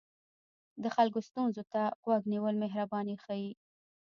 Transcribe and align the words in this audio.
د 0.83 0.83
خلکو 0.95 1.19
ستونزو 1.27 1.63
ته 1.71 1.81
غوږ 2.03 2.21
نیول 2.33 2.55
مهرباني 2.63 3.15
ښيي. 3.23 3.51